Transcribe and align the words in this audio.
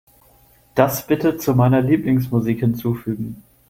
Das 0.73 1.05
bitte 1.05 1.37
zu 1.37 1.53
meiner 1.53 1.79
Lieblingsmusik 1.79 2.61
hinzufügen. 2.61 3.43